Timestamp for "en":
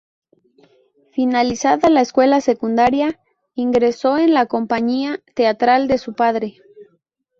4.17-4.33